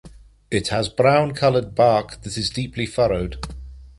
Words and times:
It 0.49 0.69
has 0.69 0.87
dark 0.87 0.97
brown 0.97 1.33
coloured 1.35 1.75
bark 1.75 2.23
that 2.23 2.35
is 2.35 2.49
deeply 2.49 2.87
furrowed. 2.87 3.35